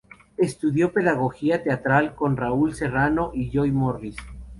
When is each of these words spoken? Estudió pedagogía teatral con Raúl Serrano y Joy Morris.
Estudió 0.37 0.93
pedagogía 0.93 1.61
teatral 1.61 2.15
con 2.15 2.35
Raúl 2.35 2.73
Serrano 2.73 3.29
y 3.35 3.51
Joy 3.51 3.71
Morris. 3.71 4.15